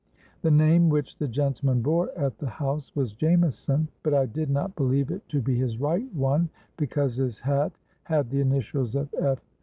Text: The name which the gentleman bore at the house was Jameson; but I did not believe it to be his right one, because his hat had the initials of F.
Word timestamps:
The 0.41 0.49
name 0.49 0.89
which 0.89 1.19
the 1.19 1.27
gentleman 1.27 1.83
bore 1.83 2.09
at 2.17 2.39
the 2.39 2.49
house 2.49 2.95
was 2.95 3.13
Jameson; 3.13 3.87
but 4.01 4.15
I 4.15 4.25
did 4.25 4.49
not 4.49 4.75
believe 4.75 5.11
it 5.11 5.29
to 5.29 5.43
be 5.43 5.55
his 5.55 5.77
right 5.79 6.11
one, 6.15 6.49
because 6.75 7.17
his 7.17 7.41
hat 7.41 7.73
had 8.05 8.31
the 8.31 8.41
initials 8.41 8.95
of 8.95 9.13
F. 9.13 9.45